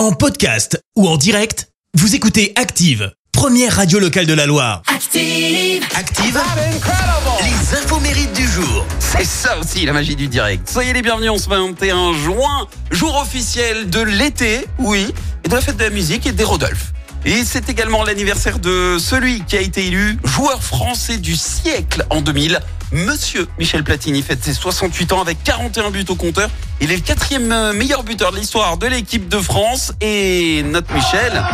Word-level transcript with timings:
En 0.00 0.12
podcast 0.12 0.82
ou 0.96 1.06
en 1.06 1.18
direct, 1.18 1.68
vous 1.92 2.14
écoutez 2.14 2.54
Active, 2.56 3.12
première 3.32 3.76
radio 3.76 3.98
locale 3.98 4.24
de 4.24 4.32
la 4.32 4.46
Loire. 4.46 4.80
Active. 4.86 5.84
Active, 5.94 6.40
les 7.42 7.76
infos 7.76 8.00
mérites 8.00 8.32
du 8.32 8.48
jour. 8.48 8.86
C'est 8.98 9.26
ça 9.26 9.58
aussi 9.58 9.84
la 9.84 9.92
magie 9.92 10.16
du 10.16 10.26
direct. 10.26 10.66
Soyez 10.70 10.94
les 10.94 11.02
bienvenus, 11.02 11.28
on 11.32 11.36
se 11.36 11.50
21 11.50 12.14
juin, 12.14 12.66
jour 12.90 13.14
officiel 13.20 13.90
de 13.90 14.00
l'été, 14.00 14.66
oui, 14.78 15.12
et 15.44 15.48
de 15.50 15.54
la 15.54 15.60
fête 15.60 15.76
de 15.76 15.84
la 15.84 15.90
musique 15.90 16.26
et 16.26 16.32
des 16.32 16.44
Rodolphe. 16.44 16.94
Et 17.24 17.44
c'est 17.44 17.68
également 17.68 18.02
l'anniversaire 18.02 18.58
de 18.58 18.96
celui 18.98 19.42
qui 19.44 19.56
a 19.56 19.60
été 19.60 19.86
élu 19.86 20.18
joueur 20.24 20.62
français 20.62 21.18
du 21.18 21.36
siècle 21.36 22.06
en 22.08 22.22
2000. 22.22 22.60
Monsieur 22.92 23.46
Michel 23.58 23.84
Platini 23.84 24.22
fête 24.22 24.42
ses 24.42 24.54
68 24.54 25.12
ans 25.12 25.20
avec 25.20 25.42
41 25.44 25.90
buts 25.90 26.04
au 26.08 26.14
compteur. 26.14 26.50
Il 26.80 26.90
est 26.90 26.96
le 26.96 27.02
quatrième 27.02 27.52
euh, 27.52 27.72
meilleur 27.72 28.02
buteur 28.02 28.32
de 28.32 28.38
l'histoire 28.38 28.78
de 28.78 28.86
l'équipe 28.86 29.28
de 29.28 29.38
France. 29.38 29.92
Et 30.00 30.62
notre 30.64 30.92
Michel, 30.92 31.44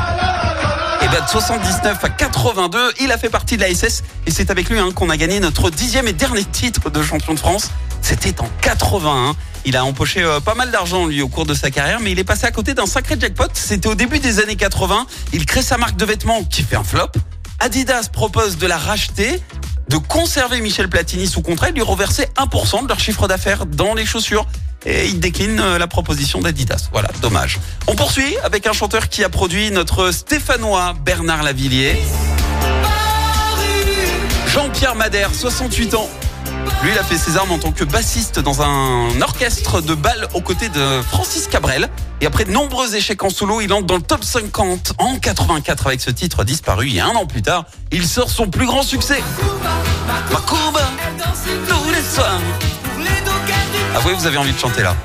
et 1.03 1.09
ben 1.09 1.23
de 1.25 1.29
79 1.29 1.99
à 2.03 2.09
82, 2.09 2.79
il 3.01 3.13
a 3.13 3.19
fait 3.19 3.29
partie 3.29 3.57
de 3.57 3.63
la 3.63 3.75
SS 3.75 4.03
et 4.27 4.31
c'est 4.31 4.51
avec 4.51 4.71
lui 4.71 4.79
hein, 4.79 4.91
qu'on 4.95 5.11
a 5.11 5.17
gagné 5.17 5.41
notre 5.41 5.71
dixième 5.71 6.07
et 6.07 6.13
dernier 6.13 6.45
titre 6.45 6.91
de 6.91 7.03
champion 7.03 7.35
de 7.35 7.39
France. 7.39 7.71
C'était 8.03 8.41
en 8.41 8.49
81. 8.61 9.35
Il 9.65 9.77
a 9.77 9.85
empoché 9.85 10.23
euh, 10.23 10.39
pas 10.41 10.55
mal 10.55 10.71
d'argent 10.71 11.07
lui 11.07 11.23
au 11.23 11.29
cours 11.29 11.45
de 11.45 11.55
sa 11.55 11.71
carrière, 11.71 11.99
mais 12.01 12.13
il 12.13 12.19
est 12.19 12.25
passé 12.25 12.47
à 12.47 12.53
côté 12.53 12.73
d'un 12.75 12.87
sacré 12.87 13.17
jackpot. 13.19 13.49
C'était 13.53 13.89
au 13.89 13.95
début 13.95 14.21
des 14.21 14.39
années 14.39 14.57
80. 14.57 15.07
Il 15.33 15.45
crée 15.45 15.63
sa 15.63 15.77
marque 15.77 15.97
de 15.97 16.05
vêtements 16.05 16.45
qui 16.45 16.63
fait 16.63 16.77
un 16.77 16.85
flop. 16.85 17.11
Adidas 17.59 18.09
propose 18.13 18.59
de 18.59 18.67
la 18.67 18.79
racheter, 18.79 19.43
de 19.89 19.97
conserver 19.97 20.61
Michel 20.61 20.89
Platini 20.89 21.27
sous 21.27 21.43
contrat 21.43 21.69
et 21.69 21.73
de 21.73 21.77
lui 21.77 21.83
reverser 21.83 22.29
1% 22.37 22.85
de 22.85 22.89
leur 22.89 23.01
chiffre 23.01 23.27
d'affaires 23.27 23.67
dans 23.67 23.95
les 23.95 24.07
chaussures. 24.07 24.47
Et 24.85 25.09
il 25.09 25.19
décline 25.19 25.59
euh, 25.59 25.79
la 25.79 25.89
proposition 25.89 26.41
d'Adidas. 26.41 26.89
Voilà, 26.93 27.09
dommage. 27.21 27.59
On 27.89 27.97
poursuit 27.97 28.37
avec 28.45 28.69
un 28.69 28.73
chanteur 28.73 29.09
qui 29.09 29.25
a 29.25 29.29
produit 29.29 29.73
notre 29.73 30.13
Stéphanois 30.13 30.95
Bernard 31.05 31.43
Lavillier. 31.43 31.97
Jean-Pierre 34.47 34.95
Madère, 34.95 35.35
68 35.35 35.95
ans. 35.95 36.09
Lui, 36.83 36.91
il 36.93 36.99
a 36.99 37.03
fait 37.03 37.19
ses 37.19 37.37
armes 37.37 37.53
en 37.53 37.59
tant 37.59 37.73
que 37.73 37.85
bassiste 37.85 38.39
dans 38.39 38.63
un 38.63 39.21
orchestre 39.21 39.81
de 39.81 39.95
bal 39.95 40.29
aux 40.35 40.41
côtés 40.41 40.69
de 40.69 41.01
Francis 41.03 41.47
Cabrel. 41.47 41.89
Et 42.21 42.27
après 42.27 42.45
de 42.45 42.51
nombreux 42.51 42.95
échecs 42.95 43.23
en 43.23 43.31
solo, 43.31 43.61
il 43.61 43.73
entre 43.73 43.87
dans 43.87 43.97
le 43.97 44.03
top 44.03 44.25
50 44.25 44.95
en 44.99 45.17
84 45.19 45.87
avec 45.87 46.01
ce 46.01 46.11
titre 46.11 46.45
disparu. 46.45 46.91
Et 46.91 47.01
un 47.01 47.11
an 47.11 47.27
plus 47.27 47.43
tard, 47.43 47.67
il 47.93 48.07
sort 48.07 48.31
son 48.31 48.49
plus 48.49 48.67
grand 48.67 48.83
succès. 48.83 49.23
Ah 53.95 54.01
oui, 54.07 54.13
vous 54.19 54.27
avez 54.27 54.37
envie 54.37 54.53
de 54.53 54.59
chanter 54.59 54.83
là. 54.83 54.97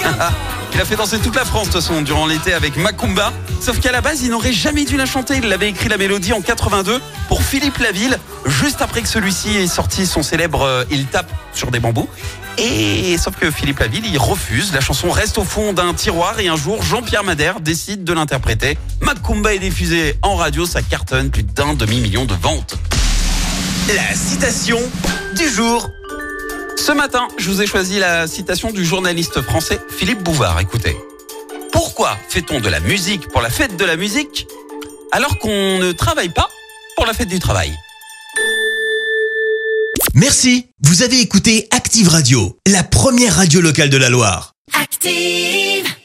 Il 0.72 0.80
a 0.80 0.84
fait 0.84 0.96
danser 0.96 1.18
toute 1.18 1.36
la 1.36 1.44
France 1.44 1.68
de 1.68 1.72
toute 1.72 1.82
façon 1.82 2.00
durant 2.02 2.26
l'été 2.26 2.54
avec 2.54 2.76
Macumba. 2.76 3.32
Sauf 3.60 3.80
qu'à 3.80 3.92
la 3.92 4.00
base, 4.00 4.22
il 4.22 4.30
n'aurait 4.30 4.52
jamais 4.52 4.84
dû 4.84 4.96
la 4.96 5.06
chanter. 5.06 5.38
Il 5.42 5.52
avait 5.52 5.68
écrit 5.68 5.88
la 5.88 5.96
mélodie 5.96 6.32
en 6.32 6.40
82 6.40 7.00
pour 7.28 7.42
Philippe 7.42 7.78
Laville, 7.78 8.18
juste 8.46 8.80
après 8.80 9.02
que 9.02 9.08
celui-ci 9.08 9.56
ait 9.56 9.66
sorti 9.66 10.06
son 10.06 10.22
célèbre 10.22 10.62
euh, 10.62 10.84
Il 10.90 11.06
tape 11.06 11.30
sur 11.52 11.70
des 11.70 11.80
bambous. 11.80 12.08
Et 12.58 13.16
sauf 13.18 13.36
que 13.36 13.50
Philippe 13.50 13.78
Laville, 13.78 14.06
il 14.06 14.18
refuse. 14.18 14.72
La 14.72 14.80
chanson 14.80 15.10
reste 15.10 15.38
au 15.38 15.44
fond 15.44 15.72
d'un 15.72 15.94
tiroir 15.94 16.38
et 16.40 16.48
un 16.48 16.56
jour, 16.56 16.82
Jean-Pierre 16.82 17.24
Madère 17.24 17.60
décide 17.60 18.04
de 18.04 18.12
l'interpréter. 18.12 18.76
Macumba 19.00 19.54
est 19.54 19.58
diffusé 19.58 20.16
en 20.22 20.36
radio, 20.36 20.66
ça 20.66 20.82
cartonne 20.82 21.30
plus 21.30 21.42
d'un 21.42 21.74
demi-million 21.74 22.24
de 22.26 22.34
ventes. 22.34 22.76
La 23.88 24.14
citation 24.14 24.78
du 25.36 25.48
jour. 25.48 25.90
Ce 26.80 26.92
matin, 26.92 27.28
je 27.36 27.50
vous 27.50 27.60
ai 27.60 27.66
choisi 27.66 27.98
la 27.98 28.26
citation 28.26 28.70
du 28.70 28.86
journaliste 28.86 29.42
français 29.42 29.78
Philippe 29.90 30.22
Bouvard. 30.22 30.58
Écoutez. 30.60 30.96
Pourquoi 31.72 32.16
fait-on 32.30 32.58
de 32.58 32.70
la 32.70 32.80
musique 32.80 33.28
pour 33.28 33.42
la 33.42 33.50
fête 33.50 33.76
de 33.76 33.84
la 33.84 33.96
musique 33.96 34.46
alors 35.12 35.38
qu'on 35.38 35.78
ne 35.78 35.92
travaille 35.92 36.30
pas 36.30 36.48
pour 36.96 37.04
la 37.04 37.12
fête 37.12 37.28
du 37.28 37.38
travail? 37.38 37.70
Merci, 40.14 40.68
vous 40.82 41.02
avez 41.02 41.20
écouté 41.20 41.68
Active 41.70 42.08
Radio, 42.08 42.58
la 42.66 42.82
première 42.82 43.36
radio 43.36 43.60
locale 43.60 43.90
de 43.90 43.98
la 43.98 44.08
Loire. 44.08 44.54
Active. 44.72 45.99